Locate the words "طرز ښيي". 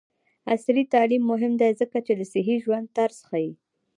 2.97-3.51